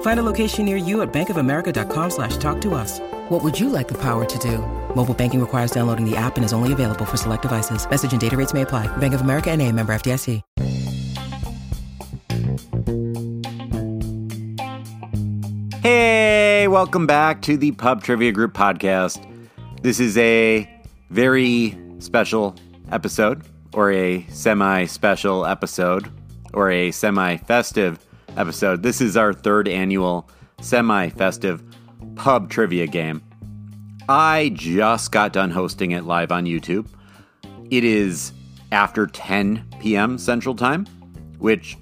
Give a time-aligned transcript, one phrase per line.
[0.00, 2.98] Find a location near you at bankofamerica.com slash talk to us.
[3.28, 4.58] What would you like the power to do?
[4.96, 7.88] Mobile banking requires downloading the app and is only available for select devices.
[7.88, 8.88] Message and data rates may apply.
[8.96, 10.42] Bank of America and a member FDIC.
[15.82, 19.24] Hey, welcome back to the Pub Trivia Group podcast.
[19.82, 20.68] This is a
[21.10, 22.56] very special
[22.90, 26.10] episode, or a semi special episode,
[26.52, 27.98] or a semi festive
[28.38, 28.82] episode.
[28.82, 31.62] This is our third annual semi festive
[32.14, 33.22] pub trivia game.
[34.08, 36.86] I just got done hosting it live on YouTube.
[37.70, 38.32] It is
[38.72, 40.16] after 10 p.m.
[40.16, 40.86] Central Time,
[41.38, 41.76] which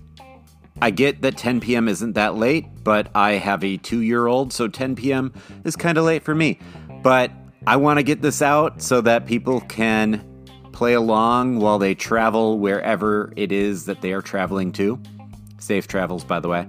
[0.82, 1.88] I get that 10 p.m.
[1.88, 5.32] isn't that late, but I have a two year old, so 10 p.m.
[5.64, 6.58] is kind of late for me.
[7.02, 7.30] But
[7.66, 10.24] I want to get this out so that people can
[10.72, 15.00] play along while they travel wherever it is that they are traveling to.
[15.58, 16.66] Safe travels, by the way.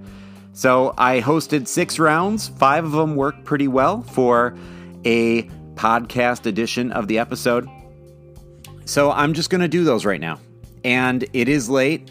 [0.52, 2.48] So I hosted six rounds.
[2.48, 4.56] Five of them worked pretty well for
[5.04, 5.42] a
[5.74, 7.68] podcast edition of the episode.
[8.84, 10.40] So I'm just going to do those right now.
[10.84, 12.10] And it is late.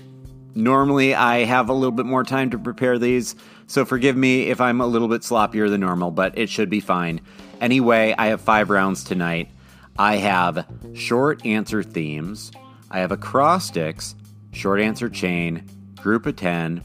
[0.55, 3.35] Normally, I have a little bit more time to prepare these.
[3.67, 6.79] So forgive me if I'm a little bit sloppier than normal, but it should be
[6.79, 7.21] fine.
[7.59, 9.51] Anyway, I have five rounds tonight.
[9.99, 12.51] I have short answer themes,
[12.91, 14.15] I have acrostics,
[14.51, 15.67] short answer chain,
[16.07, 16.81] group of 10,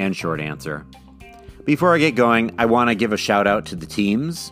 [0.00, 0.84] and short answer.
[1.64, 4.50] Before I get going, I want to give a shout out to the teams.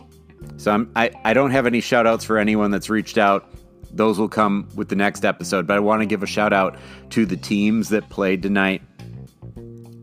[0.55, 3.51] So I'm, I, I don't have any shout outs for anyone that's reached out.
[3.91, 6.77] Those will come with the next episode, but I want to give a shout out
[7.09, 8.81] to the teams that played tonight.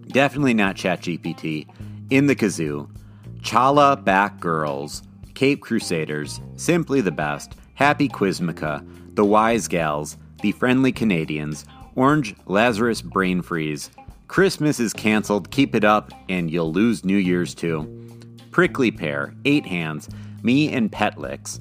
[0.09, 1.67] Definitely not ChatGPT,
[2.11, 2.91] In the Kazoo,
[3.39, 5.03] Chala Back Girls,
[5.33, 11.65] Cape Crusaders, Simply the Best, Happy Quizmica, The Wise Gals, The Friendly Canadians,
[11.97, 13.91] Orange Lazarus Brain Freeze,
[14.31, 18.07] Christmas is canceled, keep it up, and you'll lose New Year's too.
[18.53, 20.09] Prickly Pear, Eight Hands,
[20.45, 21.59] Me and Petlicks,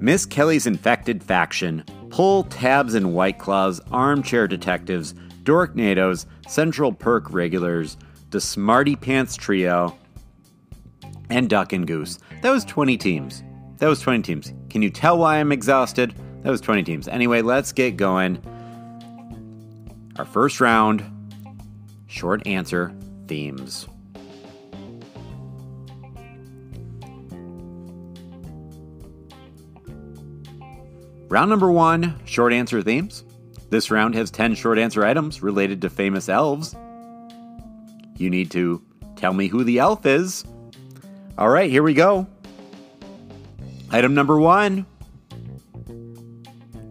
[0.00, 7.98] Miss Kelly's Infected Faction, Pull Tabs and White Claws, Armchair Detectives, Dorknadoes, Central Perk Regulars,
[8.30, 9.94] the Smarty Pants Trio,
[11.28, 12.18] and Duck and Goose.
[12.40, 13.42] That was 20 teams.
[13.76, 14.54] That was 20 teams.
[14.70, 16.14] Can you tell why I'm exhausted?
[16.42, 17.06] That was 20 teams.
[17.06, 18.40] Anyway, let's get going.
[20.16, 21.04] Our first round
[22.08, 22.92] short answer
[23.28, 23.86] themes.
[31.28, 33.22] Round number one short answer themes.
[33.70, 36.74] This round has 10 short answer items related to famous elves.
[38.16, 38.82] You need to
[39.14, 40.44] tell me who the elf is.
[41.36, 42.26] All right, here we go.
[43.90, 44.86] Item number one.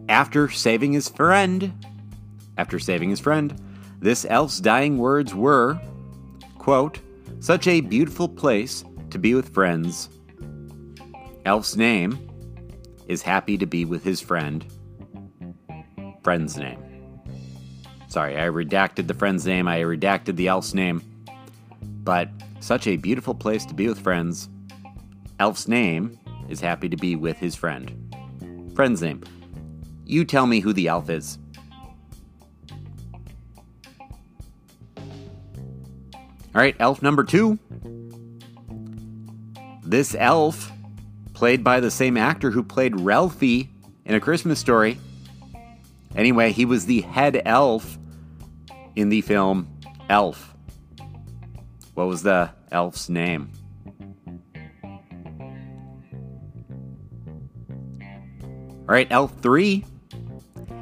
[0.08, 1.84] After saving his friend,
[2.56, 3.60] after saving his friend,
[3.98, 5.80] this elf's dying words were,
[6.58, 7.00] quote,
[7.40, 10.08] such a beautiful place to be with friends.
[11.44, 12.18] Elf's name
[13.06, 14.64] is happy to be with his friend.
[16.22, 16.82] Friend's name.
[18.08, 21.02] Sorry, I redacted the friend's name, I redacted the elf's name.
[22.04, 24.48] But such a beautiful place to be with friends.
[25.40, 27.92] Elf's name is happy to be with his friend.
[28.74, 29.22] Friend's name.
[30.04, 31.38] You tell me who the elf is.
[36.58, 37.56] All right, elf number two.
[39.84, 40.72] This elf,
[41.32, 43.70] played by the same actor who played Ralphie
[44.04, 44.98] in A Christmas Story.
[46.16, 47.96] Anyway, he was the head elf
[48.96, 49.68] in the film
[50.10, 50.52] Elf.
[51.94, 53.52] What was the elf's name?
[58.82, 59.84] All right, elf 3.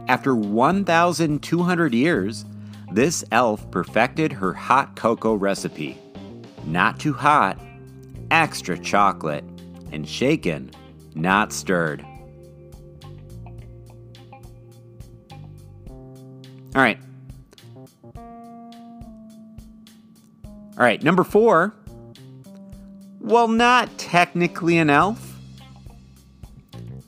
[0.08, 2.46] After 1,200 years,
[2.92, 5.98] this elf perfected her hot cocoa recipe.
[6.64, 7.58] Not too hot,
[8.30, 9.44] extra chocolate,
[9.92, 10.70] and shaken,
[11.14, 12.04] not stirred.
[16.74, 16.98] All right.
[20.78, 21.74] All right, number four.
[23.20, 25.38] Well, not technically an elf.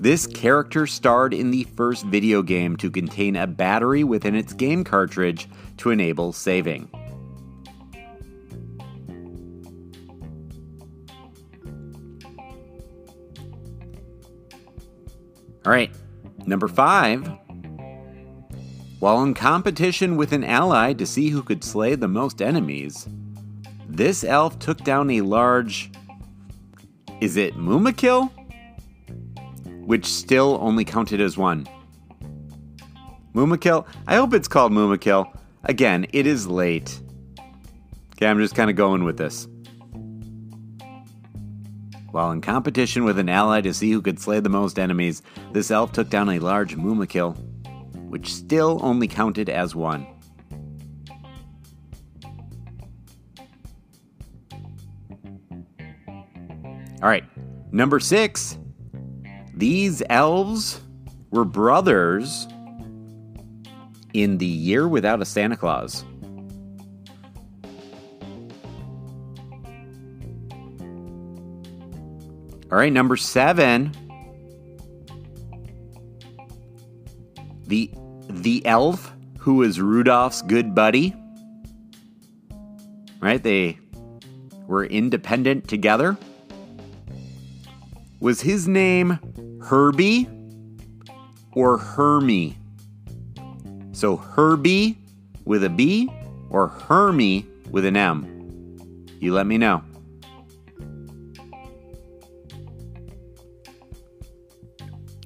[0.01, 4.85] This character starred in the first video game to contain a battery within its game
[4.85, 5.49] cartridge
[5.79, 6.89] to enable saving.
[15.65, 15.93] All right,
[16.49, 17.31] Number five.
[19.01, 23.07] While in competition with an ally to see who could slay the most enemies,
[23.87, 25.91] this elf took down a large.
[27.21, 28.31] Is it Mumakil?
[29.85, 31.69] Which still only counted as one.
[33.35, 33.87] Mumakil?
[34.07, 35.38] I hope it's called Mumakil.
[35.65, 37.01] Again, it is late.
[38.15, 39.47] Okay, I'm just kind of going with this.
[42.11, 45.23] While in competition with an ally to see who could slay the most enemies,
[45.53, 47.37] this elf took down a large Mumakil,
[48.09, 50.07] which still only counted as one.
[57.01, 57.25] All right,
[57.73, 58.59] number six.
[59.55, 60.81] These elves
[61.31, 62.49] were brothers
[64.15, 66.05] in the year without a Santa Claus.
[72.71, 73.93] All right, number seven.
[77.67, 77.91] The
[78.29, 81.15] the elf who is Rudolph's good buddy.
[83.21, 83.43] Right?
[83.43, 83.79] They
[84.67, 86.17] were independent together.
[88.21, 89.19] Was his name
[89.63, 90.29] Herbie
[91.53, 92.57] or Hermie?
[93.99, 94.97] So Herbie
[95.45, 96.09] with a B
[96.51, 98.77] or Hermie with an M?
[99.19, 99.83] You let me know.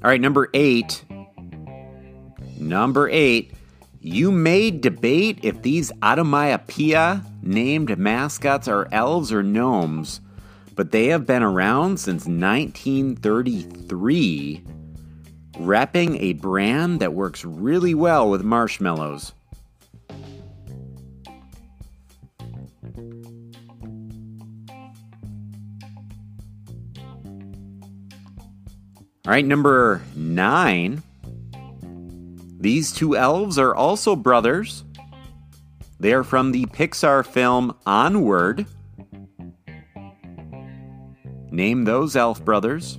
[0.02, 1.04] All right, number eight.
[2.58, 3.52] Number eight.
[4.00, 10.22] You may debate if these Automaipia named mascots are elves or gnomes,
[10.74, 14.64] but they have been around since 1933,
[15.64, 19.32] repping a brand that works really well with marshmallows.
[29.24, 31.02] All right, number nine.
[32.58, 34.84] These two elves are also brothers.
[36.00, 38.66] They are from the Pixar film Onward.
[41.52, 42.98] Name those elf brothers.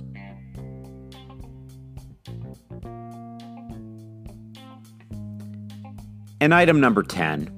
[6.44, 7.50] And item number 10.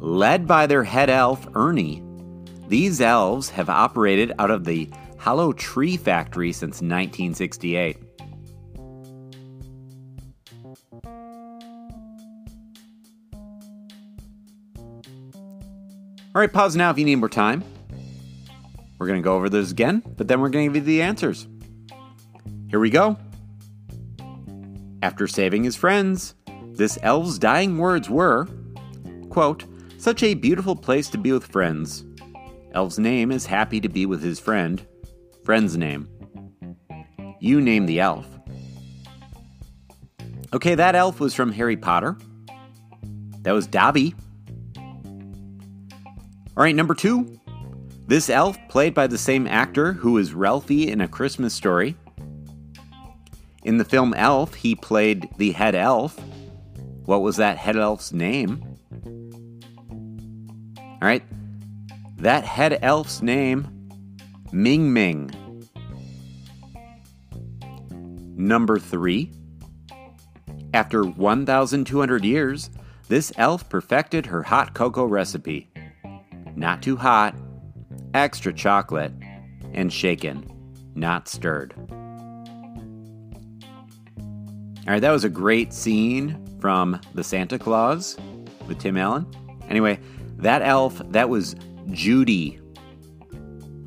[0.00, 2.02] Led by their head elf, Ernie,
[2.68, 7.96] these elves have operated out of the Hollow Tree Factory since 1968.
[16.34, 17.64] All right, pause now if you need more time.
[18.98, 21.00] We're going to go over those again, but then we're going to give you the
[21.00, 21.48] answers.
[22.68, 23.16] Here we go.
[25.06, 26.34] After saving his friends,
[26.72, 28.48] this elf's dying words were,
[29.30, 29.64] quote,
[29.98, 32.04] such a beautiful place to be with friends.
[32.72, 34.84] Elf's name is happy to be with his friend.
[35.44, 36.08] Friend's name.
[37.38, 38.26] You name the elf.
[40.52, 42.16] Okay, that elf was from Harry Potter.
[43.42, 44.12] That was Dobby.
[44.76, 47.38] All right, number two.
[48.08, 51.96] This elf, played by the same actor who is Ralphie in A Christmas Story.
[53.66, 56.16] In the film Elf, he played the head elf.
[57.04, 58.64] What was that head elf's name?
[60.78, 61.24] All right,
[62.18, 63.90] that head elf's name,
[64.52, 65.32] Ming Ming.
[68.36, 69.32] Number three.
[70.72, 72.70] After 1,200 years,
[73.08, 75.72] this elf perfected her hot cocoa recipe.
[76.54, 77.34] Not too hot,
[78.14, 79.12] extra chocolate,
[79.72, 80.48] and shaken,
[80.94, 81.74] not stirred.
[84.86, 88.16] All right, that was a great scene from The Santa Clause
[88.68, 89.26] with Tim Allen.
[89.68, 89.98] Anyway,
[90.36, 91.56] that elf, that was
[91.90, 92.60] Judy,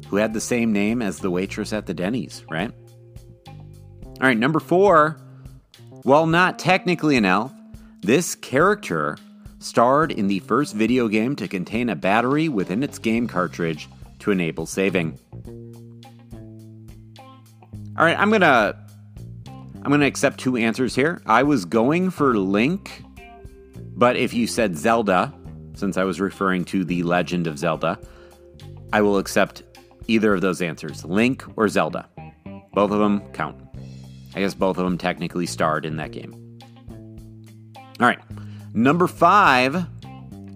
[0.10, 2.72] who had the same name as the waitress at the Denny's, right?
[3.48, 5.22] All right, number four.
[6.03, 7.53] While not technically an elf,
[8.01, 9.18] this character
[9.60, 13.88] starred in the first video game to contain a battery within its game cartridge
[14.20, 15.18] to enable saving.
[17.98, 18.77] All right, I'm going to
[19.89, 21.19] I'm going to accept two answers here.
[21.25, 23.03] I was going for Link,
[23.96, 25.34] but if you said Zelda,
[25.74, 27.98] since I was referring to The Legend of Zelda,
[28.93, 29.63] I will accept
[30.05, 32.08] either of those answers, Link or Zelda.
[32.72, 33.60] Both of them count.
[34.36, 36.60] I guess both of them technically starred in that game.
[38.00, 38.19] All right.
[38.75, 39.88] Number five.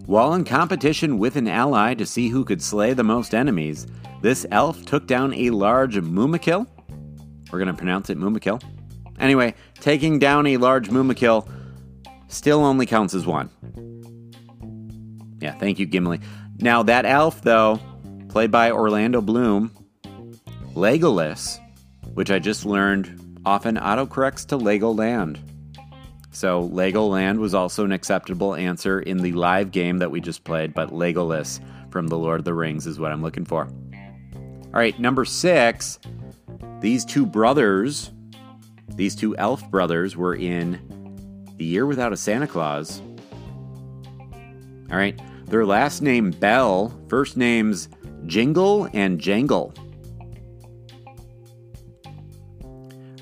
[0.05, 3.87] While in competition with an ally to see who could slay the most enemies,
[4.21, 6.67] this elf took down a large Mumakil.
[7.51, 8.61] We're going to pronounce it Mumakil.
[9.19, 11.47] Anyway, taking down a large Mumakil
[12.27, 13.49] still only counts as one.
[15.39, 16.19] Yeah, thank you, Gimli.
[16.59, 17.79] Now, that elf, though,
[18.29, 19.71] played by Orlando Bloom,
[20.73, 21.59] Legolas,
[22.13, 25.39] which I just learned often autocorrects to Legoland.
[26.31, 30.73] So, Legoland was also an acceptable answer in the live game that we just played,
[30.73, 31.59] but Legolas
[31.91, 33.65] from The Lord of the Rings is what I'm looking for.
[33.65, 35.99] All right, number six,
[36.79, 38.11] these two brothers,
[38.89, 40.79] these two elf brothers, were in
[41.57, 43.01] The Year Without a Santa Claus.
[44.91, 47.89] All right, their last name Bell, first names
[48.25, 49.73] Jingle and Jangle.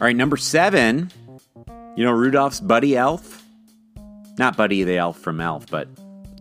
[0.01, 1.11] All right, number seven,
[1.95, 3.41] you know Rudolph's buddy elf?
[4.37, 5.87] Not Buddy the elf from Elf, but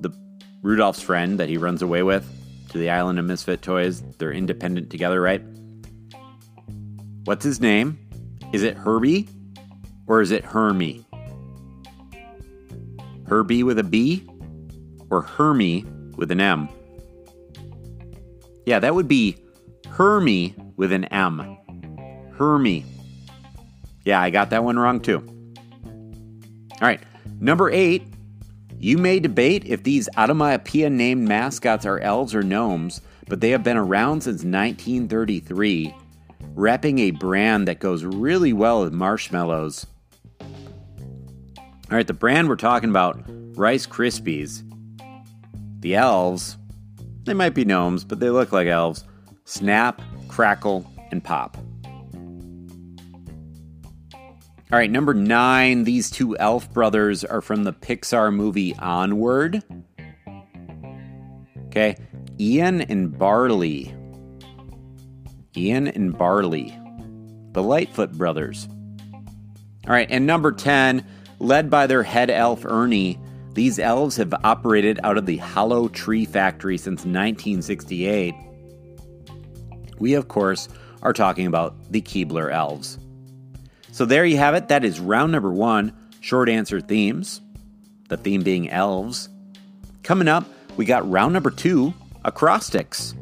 [0.01, 0.11] the
[0.63, 2.25] Rudolph's friend that he runs away with
[2.71, 4.03] to the island of misfit toys.
[4.17, 5.43] They're independent together, right?
[7.25, 7.99] What's his name?
[8.53, 9.29] Is it Herbie
[10.07, 11.05] or is it Hermie?
[13.27, 14.27] Herbie with a B
[15.09, 15.85] or Hermie
[16.17, 16.69] with an M?
[18.67, 19.37] Yeah, that would be
[19.89, 21.57] Hermie with an M.
[22.37, 22.85] Hermie.
[24.05, 25.25] Yeah, I got that one wrong too.
[26.81, 27.01] All right,
[27.41, 28.03] number eight.
[28.79, 33.63] You may debate if these Automatopoeia named mascots are elves or gnomes, but they have
[33.63, 35.95] been around since 1933,
[36.61, 39.87] repping a brand that goes really well with marshmallows.
[40.39, 43.19] All right, the brand we're talking about,
[43.57, 44.63] Rice Krispies.
[45.81, 46.59] The elves,
[47.25, 49.05] they might be gnomes, but they look like elves.
[49.47, 51.57] Snap, crackle, and pop.
[54.15, 55.85] All right, number nine.
[55.85, 59.65] These two elf brothers are from the Pixar movie Onward.
[61.69, 61.97] Okay,
[62.39, 63.95] Ian and Barley.
[65.57, 66.77] Ian and Barley.
[67.53, 68.69] The Lightfoot brothers.
[69.87, 71.05] All right, and number 10,
[71.39, 73.19] led by their head elf Ernie,
[73.55, 78.35] these elves have operated out of the Hollow Tree Factory since 1968.
[79.99, 80.69] We, of course,
[81.03, 82.99] are talking about the Keebler elves.
[83.91, 84.69] So there you have it.
[84.69, 87.41] That is round number one short answer themes,
[88.09, 89.29] the theme being elves.
[90.03, 90.45] Coming up,
[90.77, 91.93] we got round number two
[92.25, 93.15] acrostics.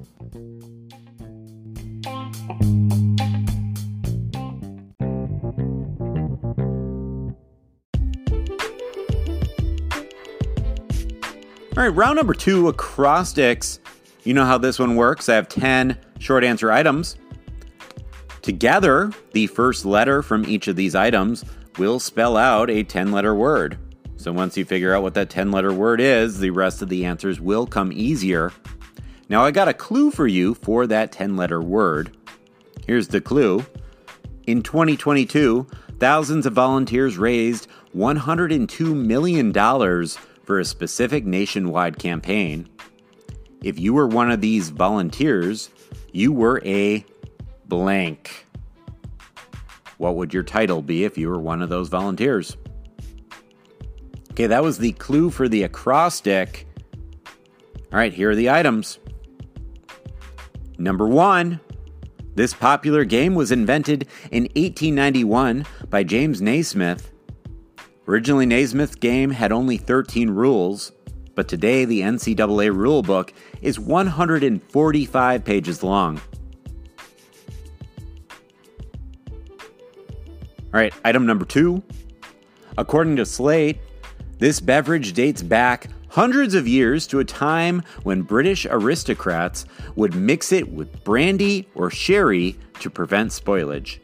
[11.79, 13.79] All right, round number two acrostics.
[14.25, 15.29] You know how this one works.
[15.29, 17.17] I have 10 short answer items.
[18.43, 21.45] Together, the first letter from each of these items
[21.79, 23.79] will spell out a 10 letter word.
[24.17, 27.05] So once you figure out what that 10 letter word is, the rest of the
[27.05, 28.53] answers will come easier.
[29.29, 32.17] Now, I got a clue for you for that 10 letter word.
[32.89, 33.67] Here's the clue
[34.47, 35.67] In 2022,
[36.01, 39.53] thousands of volunteers raised $102 million
[40.43, 42.67] for a specific nationwide campaign.
[43.63, 45.69] If you were one of these volunteers,
[46.13, 47.05] you were a
[47.67, 48.47] blank.
[49.99, 52.57] What would your title be if you were one of those volunteers?
[54.31, 56.67] Okay, that was the clue for the acrostic.
[57.93, 58.99] All right, here are the items.
[60.79, 61.61] Number one,
[62.39, 67.11] this popular game was invented in 1891 by James Naismith.
[68.07, 70.93] Originally, Naismith's game had only 13 rules,
[71.35, 76.21] but today the NCAA rulebook is 145 pages long.
[80.61, 81.83] All right, item number two.
[82.77, 83.81] According to Slate,
[84.39, 90.51] this beverage dates back hundreds of years to a time when British aristocrats would mix
[90.51, 94.01] it with brandy or sherry to prevent spoilage.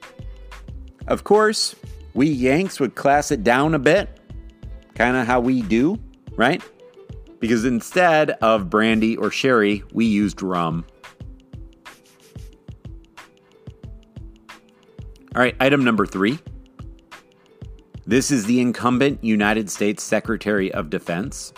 [1.09, 1.75] Of course,
[2.15, 4.21] we Yanks would class it down a bit,
[4.95, 5.99] kind of how we do,
[6.37, 6.63] right?
[7.41, 10.87] Because instead of brandy or sherry, we used rum.
[15.35, 16.39] All right, item number three.
[18.07, 21.53] This is the incumbent United States Secretary of Defense.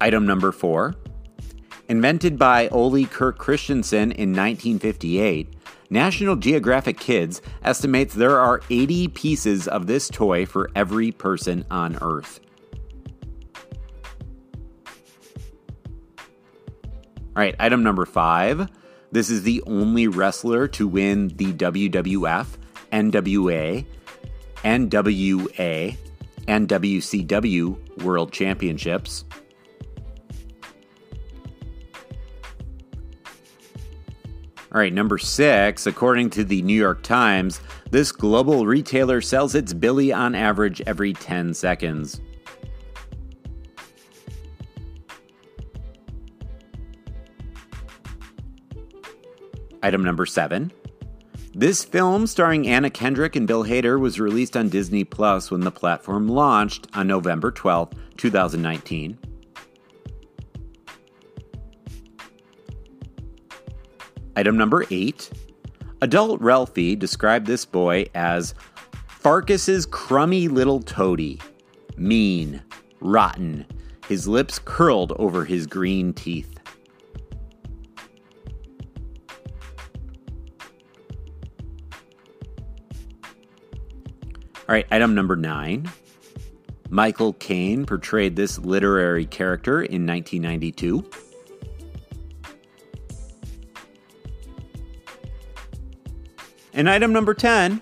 [0.00, 0.94] Item number four.
[1.88, 5.54] Invented by Ole Kirk Christiansen in 1958,
[5.90, 11.96] National Geographic Kids estimates there are 80 pieces of this toy for every person on
[12.02, 12.40] Earth.
[17.34, 18.68] All right, item number five.
[19.10, 22.46] This is the only wrestler to win the WWF,
[22.92, 23.86] NWA,
[24.64, 25.96] NWA,
[26.46, 29.24] and WCW World Championships.
[34.70, 37.60] All right, number six, according to the New York Times,
[37.90, 42.20] this global retailer sells its Billy on average every 10 seconds.
[49.82, 50.70] Item number seven.
[51.54, 55.70] This film, starring Anna Kendrick and Bill Hader, was released on Disney Plus when the
[55.70, 59.18] platform launched on November 12, 2019.
[64.38, 65.32] Item number eight.
[66.00, 68.54] Adult Ralphie described this boy as
[69.08, 71.40] Farkus's crummy little toady,
[71.96, 72.62] mean,
[73.00, 73.66] rotten,
[74.06, 76.56] his lips curled over his green teeth.
[84.54, 85.90] All right, item number nine.
[86.90, 91.27] Michael Caine portrayed this literary character in 1992.
[96.78, 97.80] And item number 10,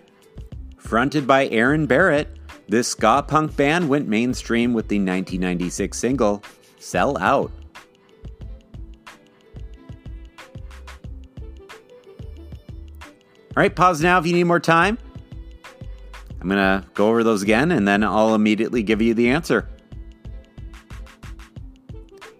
[0.78, 2.28] fronted by Aaron Barrett,
[2.66, 6.42] this ska punk band went mainstream with the 1996 single
[6.78, 7.52] Sell Out.
[13.54, 14.96] All right, pause now if you need more time.
[16.40, 19.68] I'm going to go over those again and then I'll immediately give you the answer.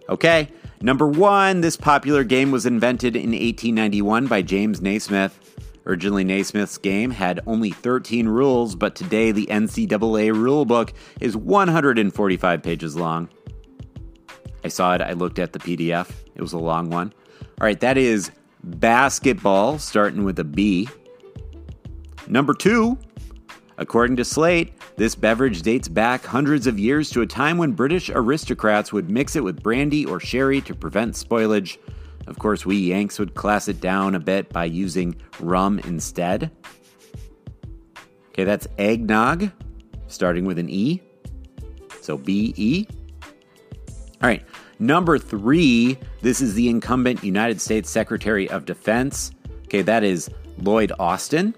[0.09, 0.49] Okay,
[0.81, 5.46] number one, this popular game was invented in 1891 by James Naismith.
[5.87, 12.97] Originally, Naismith's game had only 13 rules, but today the NCAA rulebook is 145 pages
[12.97, 13.29] long.
[14.65, 16.11] I saw it, I looked at the PDF.
[16.35, 17.15] It was a long one.
[17.61, 18.33] All right, that is
[18.65, 20.89] basketball, starting with a B.
[22.27, 22.99] Number two,
[23.79, 28.11] according to Slate, this beverage dates back hundreds of years to a time when British
[28.11, 31.79] aristocrats would mix it with brandy or sherry to prevent spoilage.
[32.27, 36.51] Of course, we Yanks would class it down a bit by using rum instead.
[38.31, 39.51] Okay, that's eggnog,
[40.09, 41.01] starting with an E.
[42.01, 42.87] So B E.
[44.23, 44.45] All right,
[44.79, 49.31] number three, this is the incumbent United States Secretary of Defense.
[49.65, 51.55] Okay, that is Lloyd Austin,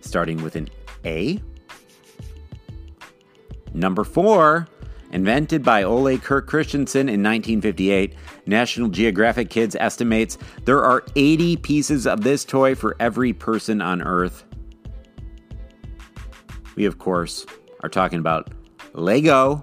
[0.00, 0.68] starting with an
[1.04, 1.40] A.
[3.74, 4.68] Number four,
[5.12, 8.14] Invented by Ole Kirk Christiansen in 1958,
[8.46, 14.00] National Geographic Kids estimates there are 80 pieces of this toy for every person on
[14.00, 14.44] Earth.
[16.76, 17.44] We, of course,
[17.82, 18.52] are talking about
[18.94, 19.62] Lego.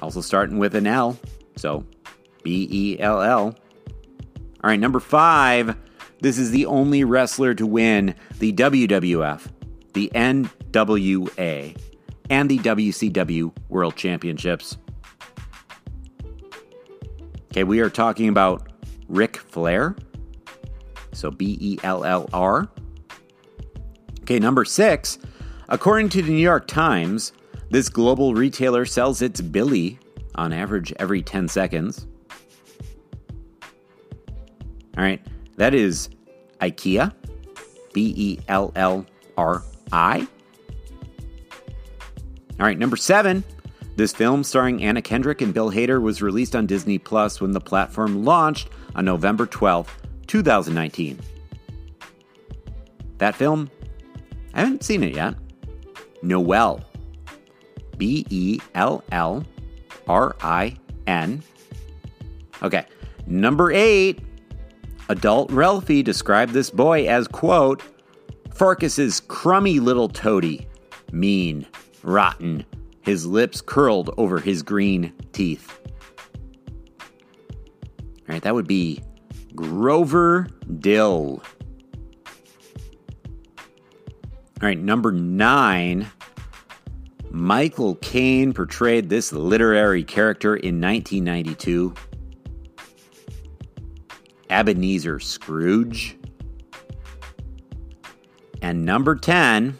[0.00, 1.18] Also starting with an L,
[1.56, 1.84] so
[2.42, 3.44] B E L L.
[3.44, 5.76] All right, number five.
[6.20, 9.48] This is the only wrestler to win the WWF,
[9.92, 11.76] the NWA,
[12.32, 14.78] and the WCW World Championships.
[17.50, 18.72] Okay, we are talking about
[19.06, 19.94] Ric Flair.
[21.12, 22.70] So B E L L R.
[24.22, 25.18] Okay, number six.
[25.68, 27.34] According to the New York Times,
[27.68, 29.98] this global retailer sells its Billy
[30.34, 32.06] on average every 10 seconds.
[34.96, 35.20] All right,
[35.56, 36.08] that is
[36.62, 37.12] IKEA,
[37.92, 39.04] B E L L
[39.36, 40.26] R I.
[42.62, 43.42] All right, number seven.
[43.96, 47.60] This film, starring Anna Kendrick and Bill Hader, was released on Disney Plus when the
[47.60, 49.92] platform launched on November 12,
[50.28, 51.18] 2019.
[53.18, 53.68] That film,
[54.54, 55.34] I haven't seen it yet.
[56.22, 56.84] Noelle.
[57.98, 59.44] B E L L
[60.06, 60.76] R I
[61.08, 61.42] N.
[62.62, 62.86] Okay,
[63.26, 64.20] number eight.
[65.08, 67.82] Adult Ralphie described this boy as, quote,
[68.50, 70.68] Farkus's crummy little toady,
[71.10, 71.66] mean,
[72.02, 72.64] rotten,
[73.02, 75.78] his lips curled over his green teeth.
[77.00, 79.02] All right, that would be
[79.54, 81.42] Grover Dill.
[84.60, 86.08] All right, number nine.
[87.30, 91.94] Michael Caine portrayed this literary character in 1992.
[94.50, 96.16] Ebenezer Scrooge.
[98.60, 99.76] And number 10,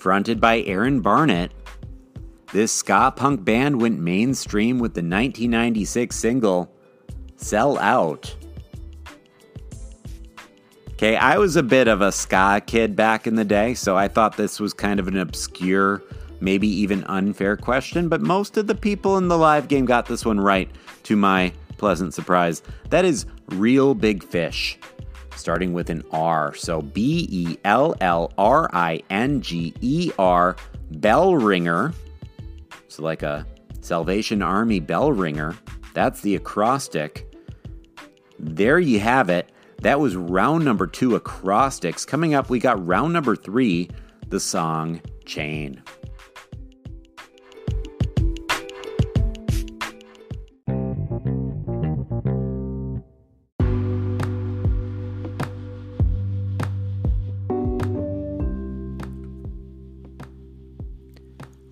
[0.00, 1.52] fronted by Aaron Barrett,
[2.52, 6.72] this ska punk band went mainstream with the 1996 single
[7.36, 8.34] Sell Out.
[10.92, 14.08] Okay, I was a bit of a ska kid back in the day, so I
[14.08, 16.02] thought this was kind of an obscure,
[16.40, 20.24] maybe even unfair question, but most of the people in the live game got this
[20.24, 20.70] one right,
[21.04, 22.62] to my pleasant surprise.
[22.90, 24.78] That is Real Big Fish,
[25.40, 26.54] starting with an R.
[26.54, 30.56] So B E L L R I N G E R,
[30.92, 31.92] bell ringer.
[32.88, 33.46] So, like a
[33.80, 35.56] Salvation Army bell ringer.
[35.94, 37.26] That's the acrostic.
[38.38, 39.50] There you have it.
[39.82, 42.04] That was round number two acrostics.
[42.04, 43.88] Coming up, we got round number three,
[44.28, 45.82] the song Chain.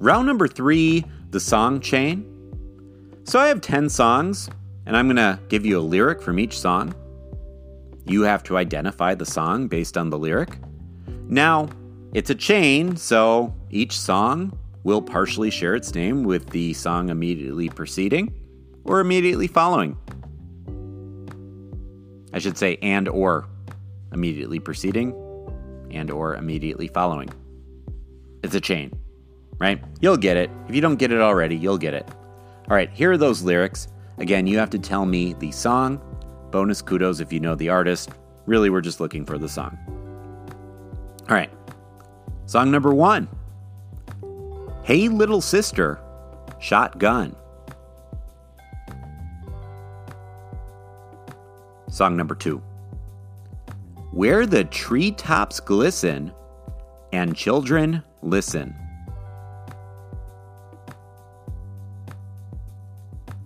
[0.09, 2.25] Round number three, the song chain.
[3.25, 4.49] So I have 10 songs,
[4.87, 6.95] and I'm going to give you a lyric from each song.
[8.07, 10.57] You have to identify the song based on the lyric.
[11.27, 11.69] Now,
[12.15, 17.69] it's a chain, so each song will partially share its name with the song immediately
[17.69, 18.33] preceding
[18.85, 19.95] or immediately following.
[22.33, 23.47] I should say and or
[24.15, 25.13] immediately preceding
[25.91, 27.29] and or immediately following.
[28.43, 28.98] It's a chain,
[29.59, 29.83] right?
[30.01, 30.51] You'll get it.
[30.69, 32.09] If you don't get it already, you'll get it.
[32.69, 33.89] All right, here are those lyrics.
[34.19, 36.01] Again, you have to tell me the song.
[36.51, 38.11] Bonus kudos if you know the artist.
[38.47, 39.79] Really, we're just looking for the song.
[41.29, 41.51] All right.
[42.47, 43.29] Song number one
[44.83, 46.01] Hey Little Sister,
[46.59, 47.37] Shotgun.
[51.91, 52.63] Song number two
[54.13, 56.33] Where the treetops glisten
[57.13, 58.75] and children listen.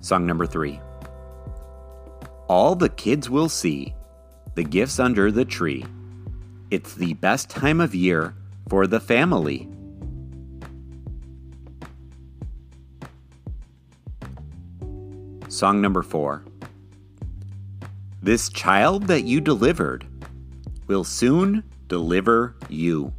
[0.02, 0.80] Song number three
[2.48, 3.94] All the kids will see
[4.56, 5.84] the gifts under the tree.
[6.70, 8.34] It's the best time of year
[8.68, 9.68] for the family.
[15.48, 16.44] Song number four.
[18.22, 20.06] This child that you delivered
[20.88, 23.12] will soon deliver you.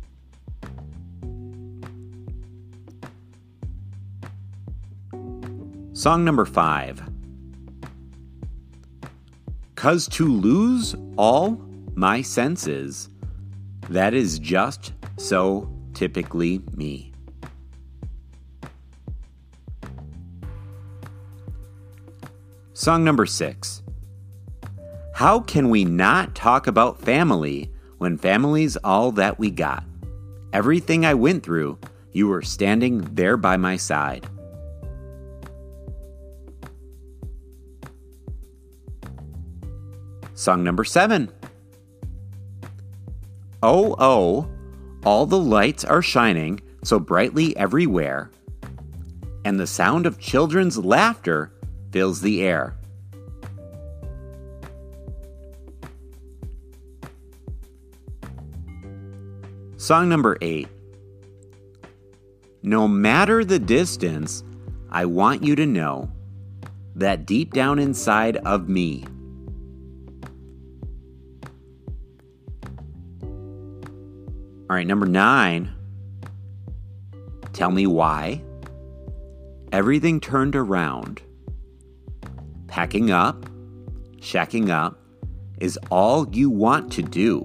[6.03, 7.01] Song number five.
[9.75, 11.51] Cause to lose all
[11.95, 13.07] my senses,
[13.87, 17.13] that is just so typically me.
[22.73, 23.81] Song number six.
[25.13, 29.85] How can we not talk about family when family's all that we got?
[30.51, 31.79] Everything I went through,
[32.11, 34.27] you were standing there by my side.
[40.43, 41.31] Song number seven.
[43.63, 44.49] Oh, oh,
[45.05, 48.29] all the lights are shining so brightly everywhere,
[49.45, 51.53] and the sound of children's laughter
[51.93, 52.75] fills the air.
[59.77, 60.67] Song number eight.
[62.63, 64.43] No matter the distance,
[64.89, 66.11] I want you to know
[66.95, 69.05] that deep down inside of me,
[74.73, 75.71] All right, number nine.
[77.53, 78.41] Tell me why.
[79.71, 81.21] Everything turned around.
[82.65, 83.45] Packing up,
[84.17, 84.99] shacking up
[85.59, 87.41] is all you want to do.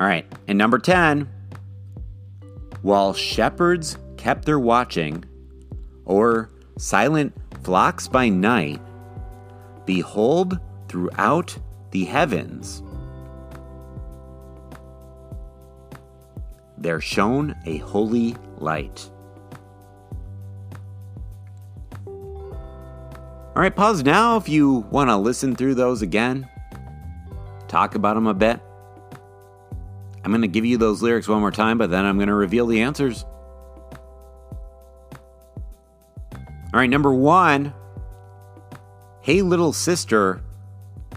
[0.00, 1.28] All right, and number 10.
[2.80, 5.24] While shepherds kept their watching,
[6.06, 8.80] or silent flocks by night,
[9.86, 10.58] behold,
[10.92, 11.58] throughout
[11.90, 12.82] the heavens.
[16.76, 19.10] There shone a holy light.
[22.04, 26.46] All right, pause now if you want to listen through those again,
[27.68, 28.60] talk about them a bit.
[30.24, 32.34] I'm going to give you those lyrics one more time, but then I'm going to
[32.34, 33.24] reveal the answers.
[36.34, 37.72] All right, number one
[39.22, 40.42] Hey Little Sister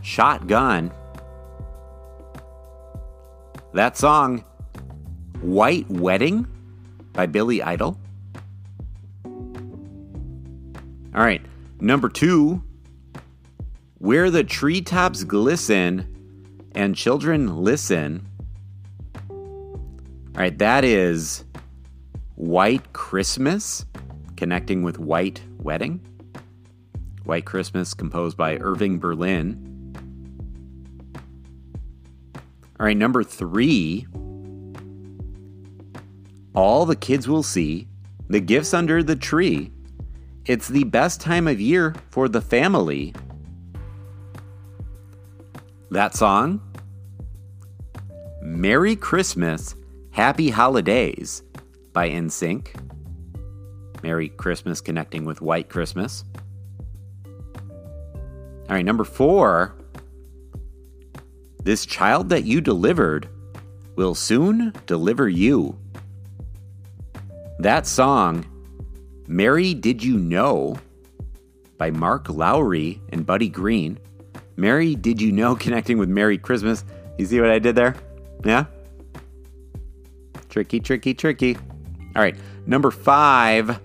[0.05, 0.91] Shotgun.
[3.73, 4.45] That song,
[5.41, 6.45] White Wedding
[7.13, 7.97] by Billy Idol.
[9.25, 9.33] All
[11.15, 11.41] right,
[11.79, 12.61] number two,
[13.97, 16.07] Where the Treetops Glisten
[16.75, 18.27] and Children Listen.
[19.27, 21.45] All right, that is
[22.35, 23.87] White Christmas,
[24.37, 25.99] connecting with White Wedding.
[27.23, 29.64] White Christmas, composed by Irving Berlin.
[32.79, 34.05] All right, number three.
[36.53, 37.88] All the kids will see
[38.29, 39.71] the gifts under the tree.
[40.45, 43.13] It's the best time of year for the family.
[45.91, 46.61] That song,
[48.41, 49.75] Merry Christmas,
[50.11, 51.43] Happy Holidays
[51.93, 52.67] by NSYNC.
[54.03, 56.25] Merry Christmas connecting with White Christmas.
[57.25, 59.75] All right, number four,
[61.65, 63.28] this child that you delivered
[63.95, 65.75] will soon deliver you.
[67.58, 68.45] That song,
[69.28, 70.78] Mary Did You Know,
[71.78, 73.97] by Mark Lowry and Buddy Green.
[74.56, 76.86] Mary Did You Know connecting with Merry Christmas.
[77.17, 77.95] You see what I did there?
[78.45, 78.65] Yeah?
[80.49, 81.56] Tricky, tricky, tricky.
[82.15, 82.36] All right,
[82.67, 83.80] number five.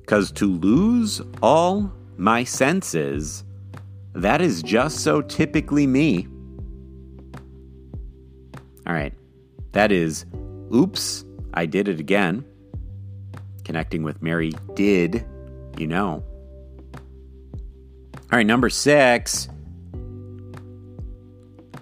[0.00, 3.43] Because to lose all my senses,
[4.14, 6.26] that is just so typically me.
[8.86, 9.14] All right,
[9.72, 10.26] that is
[10.74, 11.24] Oops,
[11.54, 12.44] I Did It Again.
[13.64, 15.26] Connecting with Mary Did,
[15.78, 16.24] you know.
[16.94, 19.48] All right, number six.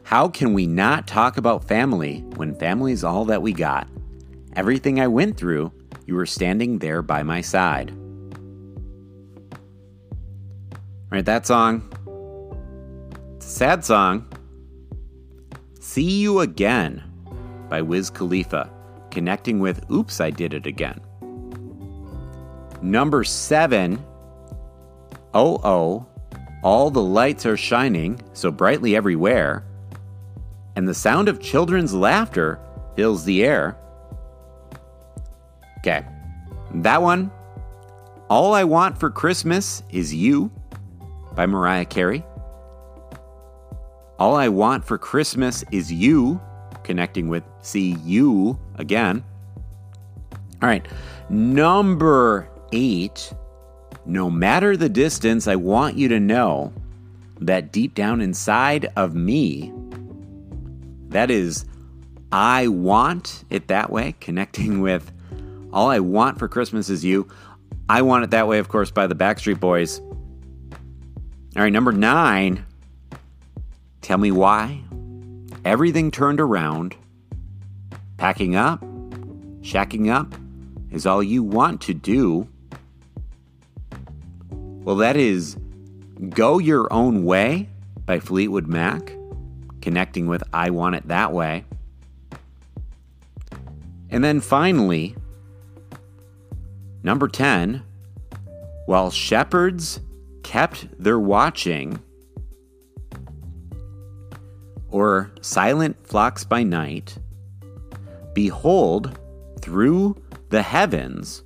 [0.02, 3.88] How can we not talk about family when family is all that we got?
[4.54, 5.72] Everything I went through,
[6.04, 7.90] you were standing there by my side.
[11.10, 11.90] All right, that song.
[13.52, 14.26] Sad song.
[15.78, 17.02] See You Again
[17.68, 18.70] by Wiz Khalifa,
[19.10, 20.98] connecting with Oops, I Did It Again.
[22.80, 24.02] Number seven,
[25.34, 26.06] Oh Oh,
[26.62, 29.66] All the Lights Are Shining So Brightly Everywhere,
[30.74, 32.58] and the sound of children's laughter
[32.96, 33.76] fills the air.
[35.80, 36.06] Okay,
[36.76, 37.30] that one,
[38.30, 40.50] All I Want for Christmas Is You
[41.34, 42.24] by Mariah Carey.
[44.18, 46.40] All I Want for Christmas Is You,
[46.84, 49.24] connecting with See You again.
[50.62, 50.86] All right,
[51.28, 53.32] number eight,
[54.06, 56.72] no matter the distance, I want you to know
[57.40, 59.72] that deep down inside of me,
[61.08, 61.64] that is,
[62.30, 65.12] I want it that way, connecting with
[65.72, 67.28] All I Want for Christmas is You.
[67.88, 70.00] I Want It That Way, of course, by the Backstreet Boys.
[70.00, 72.64] All right, number nine,
[74.02, 74.82] tell me why.
[75.64, 76.96] Everything turned around.
[78.18, 78.80] Packing up,
[79.62, 80.34] shacking up
[80.90, 82.46] is all you want to do.
[84.50, 85.56] Well, that is
[86.30, 87.68] Go Your Own Way
[88.04, 89.12] by Fleetwood Mac,
[89.80, 91.64] connecting with I Want It That Way.
[94.10, 95.16] And then finally,
[97.02, 97.82] number 10,
[98.86, 100.00] while shepherds
[100.42, 101.98] kept their watching,
[104.92, 107.18] or silent flocks by night,
[108.34, 109.18] behold,
[109.60, 110.14] through
[110.50, 111.42] the heavens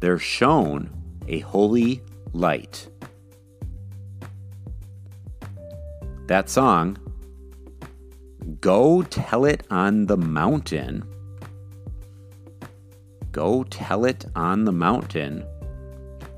[0.00, 0.90] there shone
[1.28, 2.88] a holy light.
[6.26, 6.98] That song,
[8.60, 11.04] Go Tell It on the Mountain.
[13.30, 15.44] Go Tell It on the Mountain,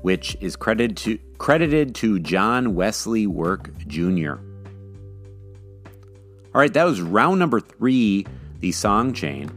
[0.03, 4.35] which is credited to, credited to John Wesley Work Jr.
[6.55, 8.25] All right, that was round number three,
[8.61, 9.51] the song chain.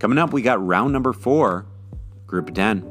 [0.00, 1.64] Coming up, we got round number four,
[2.26, 2.82] group of 10.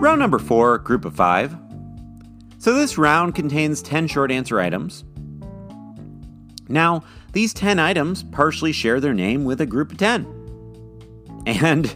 [0.00, 1.54] Round number four, group of five.
[2.56, 5.04] So this round contains 10 short answer items.
[6.66, 10.35] Now, these 10 items partially share their name with a group of 10.
[11.62, 11.94] And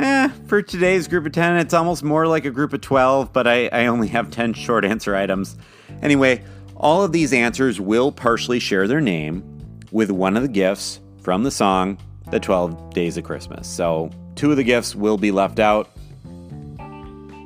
[0.00, 3.46] eh, for today's group of 10, it's almost more like a group of 12, but
[3.46, 5.58] I, I only have 10 short answer items.
[6.00, 6.42] Anyway,
[6.74, 9.44] all of these answers will partially share their name
[9.92, 11.98] with one of the gifts from the song
[12.30, 13.68] The 12 Days of Christmas.
[13.68, 15.88] So, two of the gifts will be left out.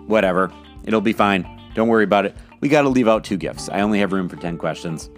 [0.06, 0.52] Whatever,
[0.84, 1.44] it'll be fine.
[1.74, 2.36] Don't worry about it.
[2.60, 3.68] We got to leave out two gifts.
[3.68, 5.10] I only have room for 10 questions.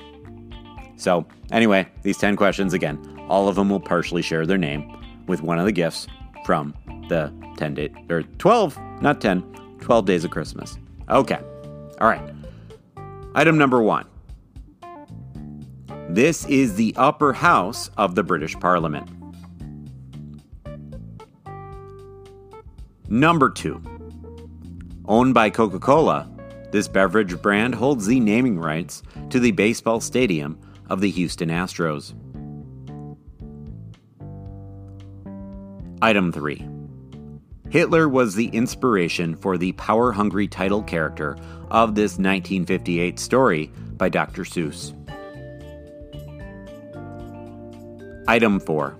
[0.96, 4.96] So, anyway, these 10 questions again, all of them will partially share their name
[5.30, 6.06] with one of the gifts
[6.44, 6.74] from
[7.08, 9.40] the 10 day or 12, not 10,
[9.80, 10.76] 12 days of Christmas.
[11.08, 11.38] Okay.
[12.00, 12.22] All right.
[13.34, 14.06] Item number 1.
[16.08, 19.08] This is the upper house of the British Parliament.
[23.08, 23.80] Number 2.
[25.06, 26.28] Owned by Coca-Cola,
[26.70, 32.14] this beverage brand holds the naming rights to the baseball stadium of the Houston Astros.
[36.02, 36.66] Item 3.
[37.68, 41.36] Hitler was the inspiration for the power hungry title character
[41.70, 44.44] of this 1958 story by Dr.
[44.44, 44.96] Seuss.
[48.26, 48.96] Item 4.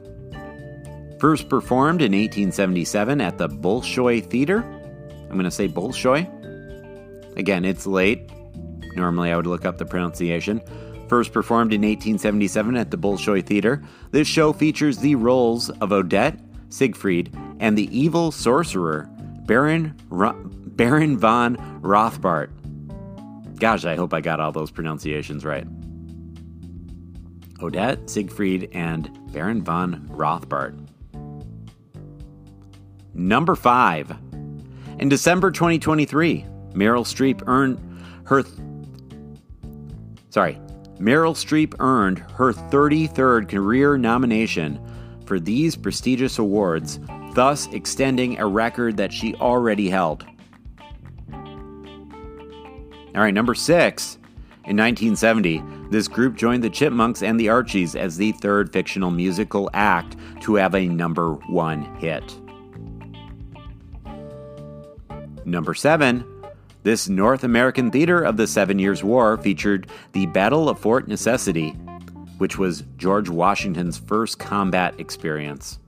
[1.19, 4.59] First performed in 1877 at the Bolshoi Theater.
[4.59, 6.29] I'm going to say Bolshoi.
[7.39, 8.31] Again, it's late.
[8.95, 10.61] Normally I would look up the pronunciation.
[11.09, 16.39] First performed in 1877 at the Bolshoi Theater, this show features the roles of Odette,
[16.71, 19.09] Siegfried, and the evil sorcerer,
[19.47, 22.51] Baron, Ro- Baron von Rothbart.
[23.59, 25.67] Gosh, I hope I got all those pronunciations right.
[27.63, 30.75] Odette, Siegfried, and Baron von Rothbart.
[33.13, 34.17] number five.
[34.99, 37.79] In December 2023, Meryl Streep earned
[38.25, 38.43] her.
[38.43, 38.55] Th-
[40.31, 40.59] Sorry,
[40.99, 44.79] Meryl Streep earned her 33rd career nomination
[45.31, 46.99] for these prestigious awards,
[47.35, 50.27] thus extending a record that she already held.
[53.15, 54.17] All right, number six.
[54.65, 59.71] In 1970, this group joined the Chipmunks and the Archies as the third fictional musical
[59.73, 62.25] act to have a number one hit.
[65.45, 66.25] Number seven.
[66.83, 71.77] This North American theater of the Seven Years' War featured the Battle of Fort Necessity,
[72.41, 75.79] which was George Washington's first combat experience.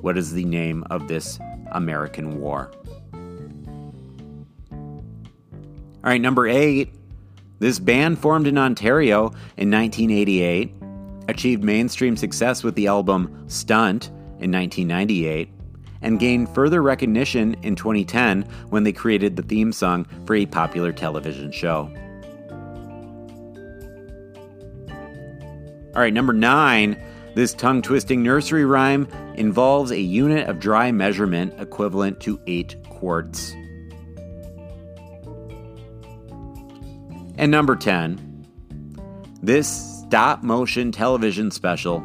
[0.00, 1.40] What is the name of this
[1.72, 2.70] American war?
[4.70, 4.78] All
[6.04, 6.94] right, number eight.
[7.58, 10.72] This band formed in Ontario in 1988,
[11.26, 14.06] achieved mainstream success with the album Stunt
[14.38, 15.48] in 1998,
[16.02, 20.92] and gained further recognition in 2010 when they created the theme song for a popular
[20.92, 21.90] television show.
[25.94, 26.96] All right, number nine.
[27.34, 33.52] This tongue twisting nursery rhyme involves a unit of dry measurement equivalent to 8 quarts.
[37.36, 38.46] And number 10.
[39.42, 39.66] This
[40.00, 42.00] stop motion television special,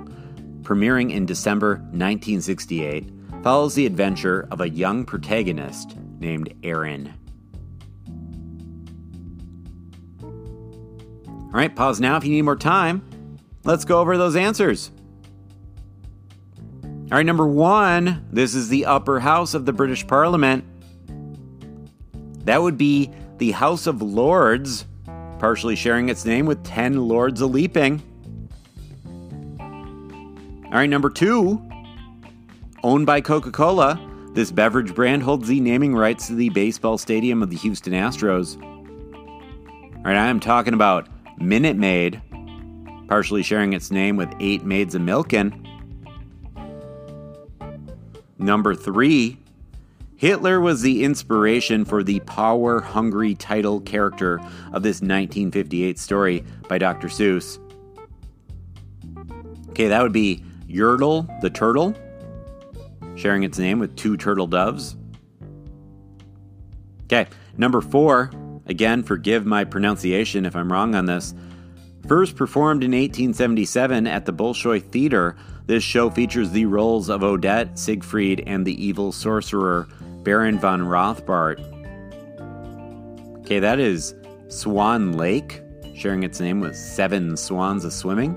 [0.63, 3.09] premiering in December 1968,
[3.43, 7.13] follows the adventure of a young protagonist named Aaron.
[10.23, 13.06] All right, pause now if you need more time.
[13.67, 14.91] Let's go over those answers.
[16.83, 20.63] All right, number one, this is the upper house of the British Parliament.
[22.45, 24.85] That would be the House of Lords,
[25.37, 28.01] partially sharing its name with 10 Lords a Leaping.
[29.59, 31.61] All right, number two,
[32.83, 33.99] owned by Coca Cola,
[34.31, 38.55] this beverage brand holds the naming rights to the baseball stadium of the Houston Astros.
[38.63, 42.21] All right, I am talking about Minute Maid,
[43.07, 45.63] partially sharing its name with Eight Maids a Milkin'.
[48.37, 49.37] Number three,
[50.17, 54.39] Hitler was the inspiration for the power hungry title character
[54.73, 57.07] of this 1958 story by Dr.
[57.07, 57.59] Seuss.
[59.69, 61.95] Okay, that would be Yertle the turtle,
[63.15, 64.95] sharing its name with two turtle doves.
[67.03, 68.31] Okay, number four,
[68.65, 71.35] again, forgive my pronunciation if I'm wrong on this.
[72.07, 77.77] First performed in 1877 at the Bolshoi Theater, this show features the roles of Odette,
[77.77, 79.89] Siegfried, and the evil sorcerer
[80.23, 81.59] Baron von Rothbart.
[83.41, 84.15] Okay, that is
[84.47, 85.61] Swan Lake,
[85.95, 88.35] sharing its name with seven swans a swimming.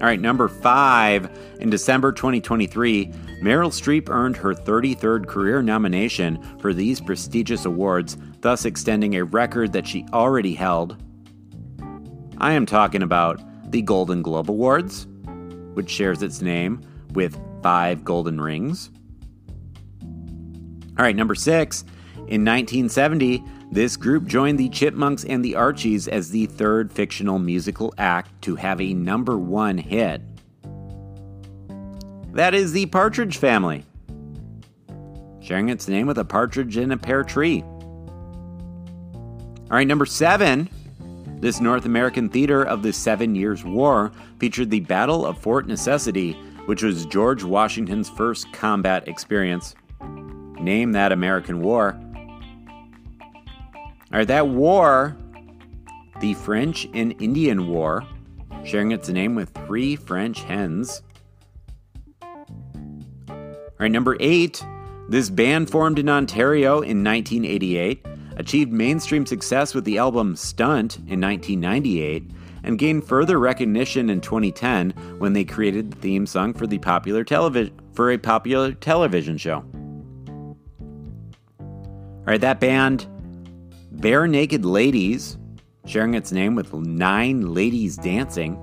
[0.00, 1.28] All right, number five.
[1.60, 3.06] In December 2023,
[3.42, 9.74] Meryl Streep earned her 33rd career nomination for these prestigious awards, thus extending a record
[9.74, 10.96] that she already held.
[12.40, 15.08] I am talking about the Golden Globe Awards,
[15.74, 16.80] which shares its name
[17.12, 18.90] with five golden rings.
[20.96, 21.82] All right, number six.
[22.16, 27.92] In 1970, this group joined the Chipmunks and the Archies as the third fictional musical
[27.98, 30.22] act to have a number one hit.
[32.32, 33.84] That is the Partridge Family,
[35.40, 37.62] sharing its name with a partridge in a pear tree.
[39.70, 40.68] All right, number seven.
[41.40, 46.32] This North American theater of the Seven Years' War featured the Battle of Fort Necessity,
[46.66, 49.76] which was George Washington's first combat experience.
[50.60, 51.96] Name that American war.
[54.10, 55.16] All right, that war,
[56.20, 58.04] the French and Indian War,
[58.64, 61.02] sharing its name with three French hens.
[62.20, 63.36] All
[63.78, 64.64] right, number eight,
[65.08, 68.04] this band formed in Ontario in 1988
[68.38, 72.30] achieved mainstream success with the album Stunt in 1998,
[72.64, 77.24] and gained further recognition in 2010 when they created the theme song for the popular
[77.24, 79.64] television for a popular television show.
[81.58, 83.06] All right, that band,
[83.96, 85.36] Barenaked Ladies,
[85.86, 88.56] sharing its name with nine ladies dancing.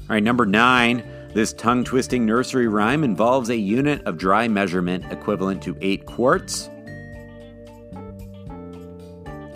[0.00, 1.02] All right, number nine.
[1.38, 6.68] This tongue twisting nursery rhyme involves a unit of dry measurement equivalent to 8 quarts.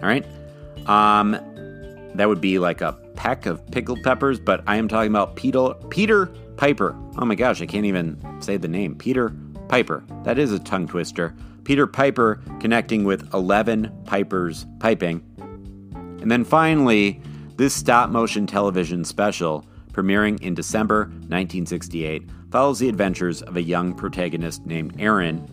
[0.01, 0.25] All right.
[0.87, 1.33] Um,
[2.15, 5.75] that would be like a peck of pickled peppers, but I am talking about Peter,
[5.91, 6.27] Peter
[6.57, 6.95] Piper.
[7.19, 8.95] Oh my gosh, I can't even say the name.
[8.95, 9.35] Peter
[9.67, 10.05] Piper.
[10.23, 11.35] That is a tongue twister.
[11.65, 15.21] Peter Piper connecting with 11 pipers piping.
[16.21, 17.21] And then finally,
[17.57, 23.95] this stop motion television special premiering in December 1968, follows the adventures of a young
[23.95, 25.47] protagonist named Aaron.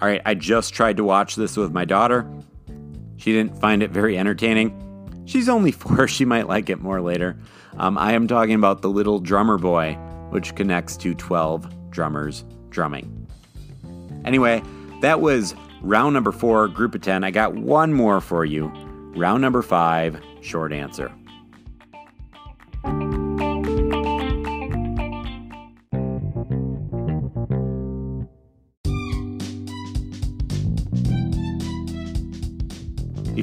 [0.00, 2.28] All right, I just tried to watch this with my daughter.
[3.16, 4.84] She didn't find it very entertaining.
[5.26, 7.36] She's only four, she might like it more later.
[7.76, 9.94] Um, I am talking about The Little Drummer Boy,
[10.30, 13.26] which connects to 12 drummers drumming.
[14.24, 14.62] Anyway,
[15.00, 17.24] that was round number four, group of 10.
[17.24, 18.66] I got one more for you.
[19.16, 21.12] Round number five, short answer.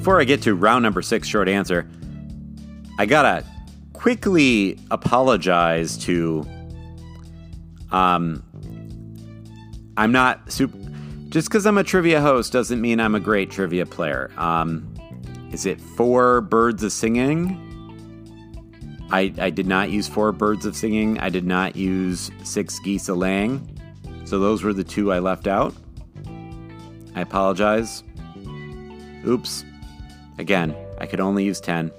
[0.05, 1.89] Before I get to round number six, short answer,
[2.99, 3.43] I gotta
[3.93, 6.45] quickly apologize to.
[7.91, 8.43] Um,
[9.97, 10.77] I'm not super.
[11.29, 14.29] Just because I'm a trivia host doesn't mean I'm a great trivia player.
[14.37, 14.93] Um,
[15.51, 17.59] is it Four Birds of Singing?
[19.09, 21.17] I, I did not use Four Birds of Singing.
[21.17, 23.67] I did not use Six Geese a Laying.
[24.25, 25.73] So those were the two I left out.
[27.15, 28.03] I apologize.
[29.25, 29.65] Oops.
[30.37, 31.91] Again, I could only use 10.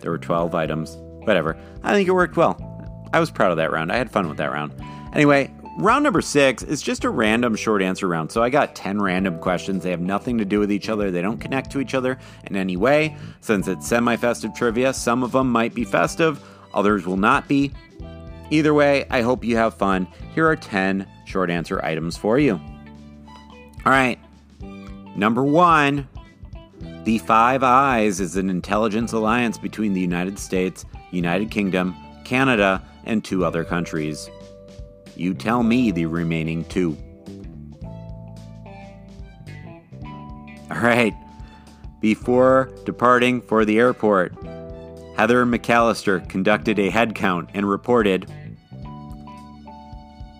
[0.00, 0.96] There were 12 items.
[1.24, 1.56] Whatever.
[1.82, 2.56] I think it worked well.
[3.12, 3.90] I was proud of that round.
[3.90, 4.72] I had fun with that round.
[5.14, 8.30] Anyway, round number six is just a random short answer round.
[8.30, 9.82] So I got 10 random questions.
[9.82, 12.56] They have nothing to do with each other, they don't connect to each other in
[12.56, 13.16] any way.
[13.40, 16.42] Since it's semi festive trivia, some of them might be festive,
[16.74, 17.72] others will not be.
[18.50, 20.08] Either way, I hope you have fun.
[20.34, 22.60] Here are 10 short answer items for you.
[23.84, 24.18] All right.
[25.16, 26.08] Number one
[27.08, 33.24] the Five Eyes is an intelligence alliance between the United States, United Kingdom, Canada, and
[33.24, 34.28] two other countries.
[35.16, 36.98] You tell me the remaining two.
[40.70, 41.14] All right.
[42.02, 44.34] Before departing for the airport,
[45.16, 48.30] Heather McAllister conducted a head count and reported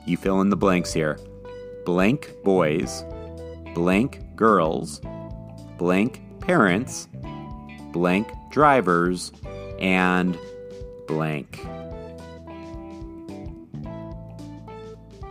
[0.04, 1.18] you fill in the blanks here
[1.86, 3.06] blank boys,
[3.72, 5.00] blank girls,
[5.78, 7.08] blank parents,
[7.92, 9.32] blank drivers,
[9.78, 10.38] and
[11.06, 11.60] blank.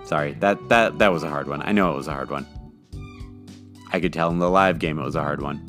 [0.06, 1.64] Sorry, that, that, that was a hard one.
[1.64, 2.46] I know it was a hard one.
[3.92, 5.68] I could tell in the live game it was a hard one.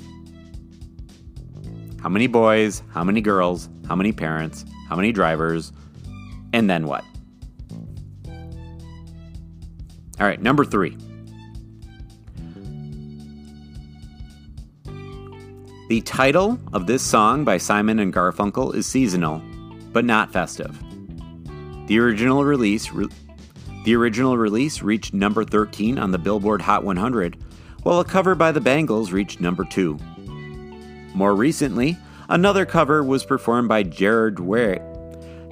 [2.03, 5.73] How many boys, how many girls, how many parents, how many drivers,
[6.53, 7.05] and then what?
[10.21, 10.99] All right, number three.
[15.89, 19.41] The title of this song by Simon and Garfunkel is seasonal,
[19.91, 20.79] but not festive.
[21.87, 23.09] The original release re-
[23.87, 27.43] the original release reached number 13 on the Billboard Hot 100,
[27.85, 29.97] while a cover by the Bangles reached number 2.
[31.15, 31.97] More recently,
[32.29, 34.83] another cover was performed by Gerard Way,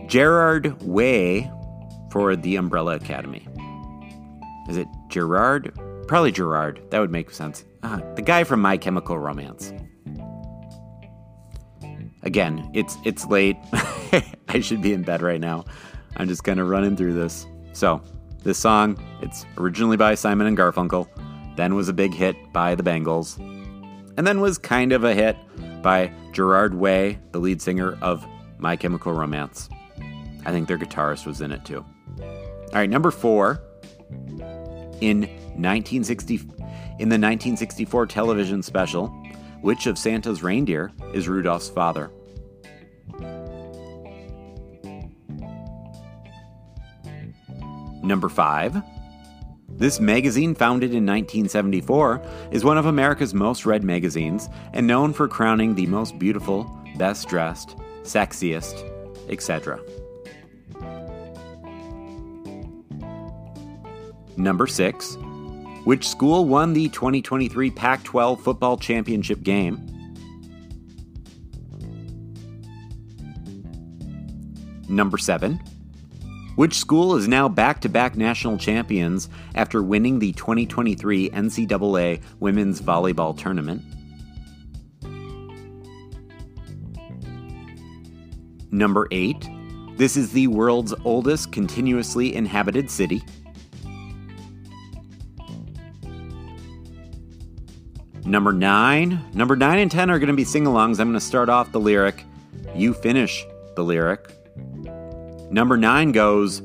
[0.07, 1.51] Gerard Way
[2.11, 3.49] for the Umbrella Academy.
[4.69, 5.73] Is it Gerard?
[6.07, 6.83] Probably Gerard.
[6.91, 7.65] That would make sense.
[7.83, 9.73] Ah, the guy from My Chemical Romance
[12.27, 13.57] again, it's it's late.
[14.49, 15.65] I should be in bed right now.
[16.17, 17.47] I'm just kind of running through this.
[17.73, 18.03] So,
[18.43, 21.09] this song, it's originally by Simon and Garfunkel,
[21.57, 25.37] then was a big hit by the Bangles, and then was kind of a hit
[25.83, 28.27] by Gerard Way, the lead singer of
[28.59, 29.69] My Chemical Romance.
[30.45, 31.85] I think their guitarist was in it too.
[32.21, 33.61] All right, number 4
[35.01, 35.21] in
[35.57, 36.35] 1960
[36.99, 39.13] in the 1964 television special
[39.61, 42.11] which of Santa's reindeer is Rudolph's father?
[48.03, 48.83] Number 5.
[49.69, 55.29] This magazine, founded in 1974, is one of America's most read magazines and known for
[55.29, 56.65] crowning the most beautiful,
[56.97, 58.85] best dressed, sexiest,
[59.29, 59.81] etc.
[64.37, 65.19] Number 6.
[65.87, 69.87] Which school won the 2023 Pac 12 football championship game?
[74.89, 75.61] Number 7.
[76.57, 82.83] Which school is now back to back national champions after winning the 2023 NCAA Women's
[82.83, 83.81] Volleyball Tournament?
[88.73, 89.49] Number 8.
[89.97, 93.23] This is the world's oldest continuously inhabited city.
[98.27, 100.99] Number nine, number nine and ten are going to be sing alongs.
[100.99, 102.25] I'm going to start off the lyric,
[102.75, 103.47] you finish
[103.77, 104.33] the lyric.
[105.53, 106.61] Number nine goes,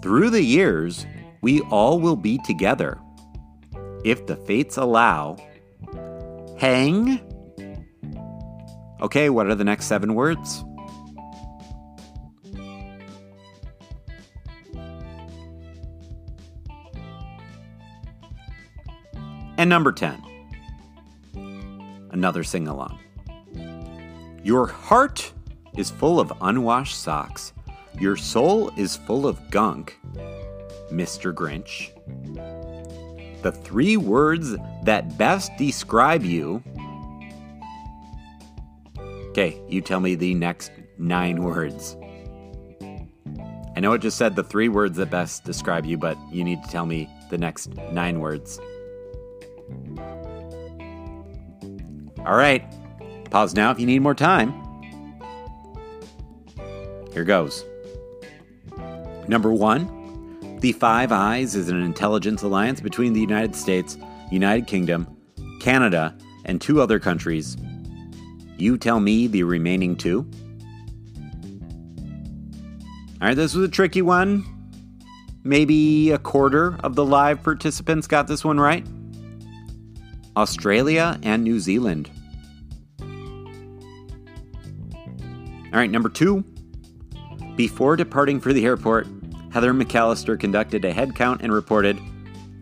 [0.00, 1.06] Through the years,
[1.40, 3.00] we all will be together.
[4.04, 5.38] If the fates allow,
[6.56, 7.20] hang.
[9.00, 10.62] Okay, what are the next seven words?
[19.56, 20.33] And number 10
[22.14, 22.98] another sing along.
[24.42, 25.32] Your heart
[25.76, 27.52] is full of unwashed socks.
[27.98, 29.98] Your soul is full of gunk,
[30.90, 31.34] Mr.
[31.34, 31.90] Grinch.
[33.42, 36.62] The three words that best describe you.
[39.30, 41.96] Okay, you tell me the next nine words.
[43.76, 46.62] I know it just said the three words that best describe you, but you need
[46.62, 48.60] to tell me the next nine words.
[52.26, 52.64] All right,
[53.30, 54.52] pause now if you need more time.
[57.12, 57.64] Here goes.
[59.28, 63.98] Number one, the Five Eyes is an intelligence alliance between the United States,
[64.30, 65.06] United Kingdom,
[65.60, 67.56] Canada, and two other countries.
[68.56, 70.26] You tell me the remaining two.
[73.20, 74.44] All right, this was a tricky one.
[75.42, 78.86] Maybe a quarter of the live participants got this one right.
[80.36, 82.10] Australia and New Zealand.
[85.74, 86.44] All right, number two.
[87.56, 89.08] Before departing for the airport,
[89.52, 91.98] Heather McAllister conducted a head count and reported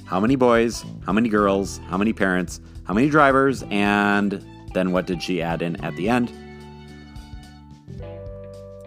[0.07, 4.43] how many boys, how many girls, how many parents, how many drivers, and
[4.73, 6.33] then what did she add in at the end?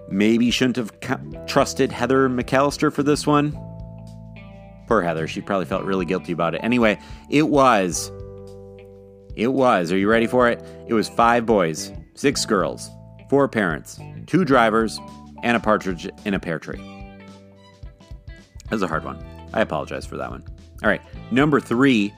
[0.09, 3.51] Maybe shouldn't have trusted Heather McAllister for this one.
[4.87, 6.61] Poor Heather, she probably felt really guilty about it.
[6.63, 6.99] Anyway,
[7.29, 8.11] it was.
[9.35, 9.91] It was.
[9.91, 10.63] Are you ready for it?
[10.87, 12.89] It was five boys, six girls,
[13.29, 14.99] four parents, two drivers,
[15.43, 16.81] and a partridge in a pear tree.
[18.69, 19.23] That's a hard one.
[19.53, 20.43] I apologize for that one.
[20.83, 21.01] All right,
[21.31, 22.13] number three.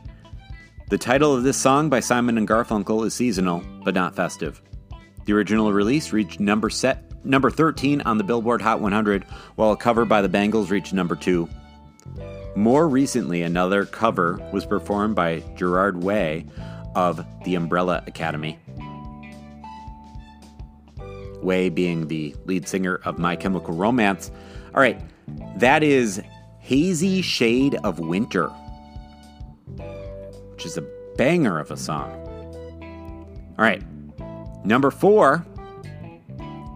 [0.89, 4.61] The title of this song by Simon and Garfunkel is seasonal, but not festive.
[5.25, 9.77] The original release reached number set number 13 on the Billboard Hot 100, while a
[9.77, 11.49] cover by the Bangles reached number 2.
[12.55, 16.45] More recently, another cover was performed by Gerard Way
[16.95, 18.57] of the Umbrella Academy.
[21.41, 24.31] Way being the lead singer of My Chemical Romance.
[24.73, 24.99] All right,
[25.57, 26.21] that is
[26.59, 28.47] Hazy Shade of Winter,
[30.51, 30.83] which is a
[31.15, 32.11] banger of a song.
[33.57, 33.83] All right,
[34.65, 35.45] number four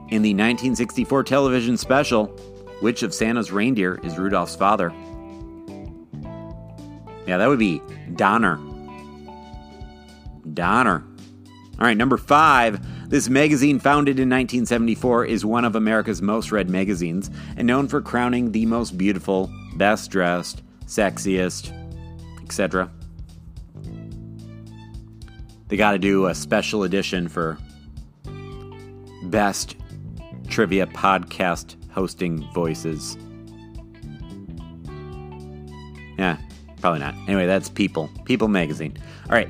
[0.09, 2.28] in the 1964 television special,
[2.82, 4.91] Which of Santa's Reindeer is Rudolph's father?
[7.28, 7.82] Yeah, that would be
[8.16, 8.59] Donner.
[10.53, 11.03] Donner.
[11.80, 12.80] All right, number five.
[13.12, 17.99] This magazine, founded in 1974, is one of America's most read magazines and known for
[17.99, 21.74] crowning the most beautiful, best dressed, sexiest,
[22.41, 22.89] etc.
[25.68, 27.57] They got to do a special edition for
[29.24, 29.76] best
[30.47, 33.18] trivia podcast hosting voices.
[36.18, 36.38] Yeah,
[36.80, 37.16] probably not.
[37.28, 38.09] Anyway, that's People.
[38.24, 38.97] People magazine.
[39.26, 39.49] All right.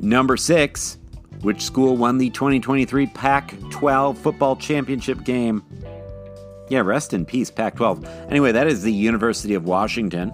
[0.00, 0.98] Number six.
[1.46, 5.62] Which school won the 2023 Pac 12 football championship game?
[6.68, 8.04] Yeah, rest in peace, Pac 12.
[8.30, 10.30] Anyway, that is the University of Washington,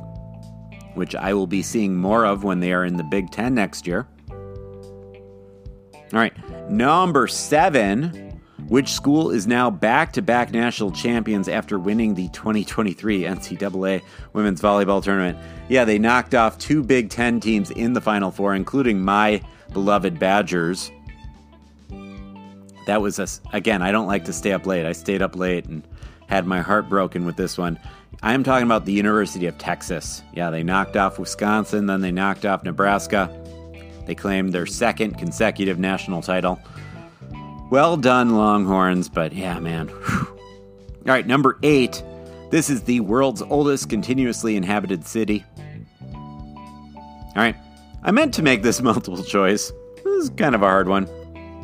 [0.94, 3.86] which I will be seeing more of when they are in the Big Ten next
[3.86, 4.08] year.
[4.30, 6.32] All right.
[6.70, 8.30] Number seven.
[8.68, 14.00] Which school is now back to back national champions after winning the 2023 NCAA
[14.32, 15.36] Women's Volleyball Tournament?
[15.68, 19.42] Yeah, they knocked off two Big Ten teams in the Final Four, including my
[19.74, 20.90] beloved Badgers.
[22.86, 24.86] That was, us again, I don't like to stay up late.
[24.86, 25.86] I stayed up late and
[26.26, 27.78] had my heart broken with this one.
[28.22, 30.22] I am talking about the University of Texas.
[30.32, 33.30] Yeah, they knocked off Wisconsin, then they knocked off Nebraska.
[34.06, 36.60] They claimed their second consecutive national title.
[37.70, 39.88] Well done, Longhorns, but yeah, man.
[39.88, 40.26] Whew.
[41.06, 42.02] All right, number eight.
[42.50, 45.44] This is the world's oldest continuously inhabited city.
[46.14, 47.56] All right,
[48.02, 49.72] I meant to make this multiple choice.
[50.04, 51.08] This is kind of a hard one.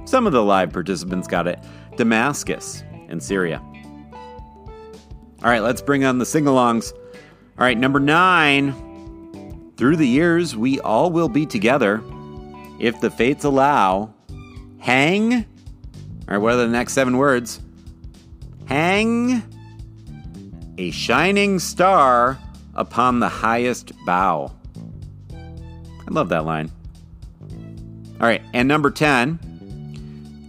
[0.08, 1.58] Some of the live participants got it
[1.98, 3.60] Damascus in Syria.
[5.42, 6.94] All right, let's bring on the sing alongs.
[6.94, 8.72] All right, number nine.
[9.76, 12.02] Through the years, we all will be together.
[12.80, 14.14] If the fates allow,
[14.78, 15.44] hang all
[16.28, 17.60] right, what are the next seven words?
[18.64, 19.42] Hang
[20.78, 22.38] a shining star
[22.74, 24.54] upon the highest bough.
[25.34, 26.70] I love that line.
[28.22, 29.47] All right, and number 10.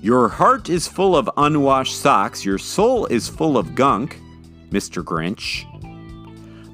[0.02, 4.22] Your heart is full of unwashed socks, your soul is full of gunk,
[4.70, 5.04] Mr.
[5.04, 5.66] Grinch.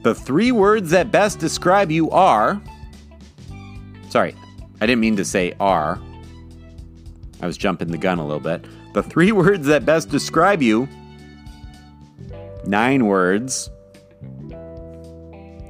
[0.04, 2.62] The three words that best describe you are.
[4.10, 4.36] Sorry,
[4.80, 6.00] I didn't mean to say are.
[7.42, 8.66] I was jumping the gun a little bit.
[8.94, 10.88] The three words that best describe you.
[12.68, 13.72] Nine words.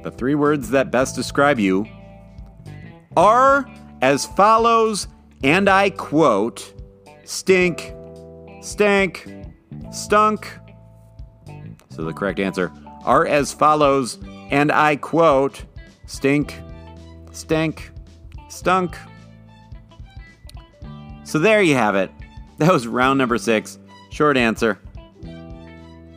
[0.02, 1.86] The three words that best describe you
[3.16, 3.66] are
[4.02, 5.08] as follows,
[5.42, 6.74] and I quote
[7.26, 7.92] stink,
[8.62, 9.28] stank,
[9.92, 10.50] stunk.
[11.90, 12.72] So the correct answer
[13.04, 14.18] are as follows,
[14.50, 15.64] and I quote
[16.06, 16.58] stink,
[17.32, 17.90] stank,
[18.48, 18.96] stunk.
[21.24, 22.10] So there you have it.
[22.58, 23.78] That was round number six.
[24.10, 24.80] Short answer.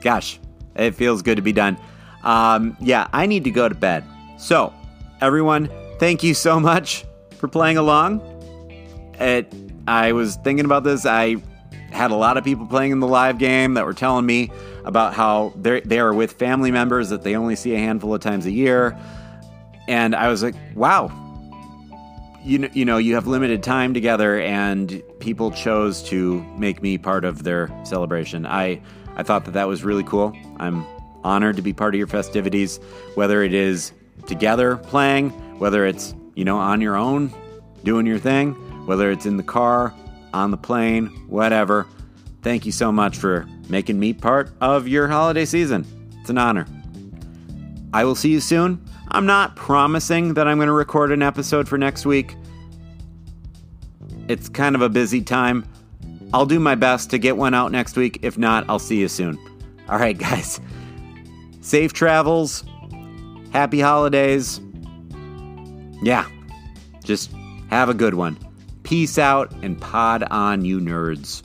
[0.01, 0.39] Gosh,
[0.75, 1.77] it feels good to be done.
[2.23, 4.05] Um, yeah, I need to go to bed.
[4.37, 4.73] So,
[5.19, 7.05] everyone, thank you so much
[7.37, 8.21] for playing along.
[9.19, 9.53] It,
[9.89, 11.05] I was thinking about this.
[11.07, 11.37] I
[11.91, 14.51] had a lot of people playing in the live game that were telling me
[14.85, 18.45] about how they are with family members that they only see a handful of times
[18.45, 18.95] a year.
[19.87, 21.11] And I was like, wow,
[22.43, 26.99] you know, you know, you have limited time together, and people chose to make me
[26.99, 28.45] part of their celebration.
[28.45, 28.81] I,
[29.15, 30.37] I thought that that was really cool.
[30.57, 30.85] I'm
[31.23, 32.77] honored to be part of your festivities,
[33.15, 33.91] whether it is
[34.27, 37.33] together playing, whether it's you know on your own
[37.83, 38.55] doing your thing,
[38.89, 39.93] whether it's in the car,
[40.33, 41.85] on the plane, whatever.
[42.41, 45.85] Thank you so much for making me part of your holiday season.
[46.19, 46.65] It's an honor.
[47.93, 48.83] I will see you soon.
[49.09, 52.35] I'm not promising that I'm going to record an episode for next week.
[54.27, 55.65] It's kind of a busy time.
[56.33, 58.17] I'll do my best to get one out next week.
[58.23, 59.37] If not, I'll see you soon.
[59.87, 60.59] All right, guys.
[61.61, 62.63] Safe travels.
[63.53, 64.59] Happy holidays.
[66.01, 66.27] Yeah,
[67.03, 67.31] just
[67.69, 68.48] have a good one.
[68.89, 71.43] Peace out and pod on, you nerds.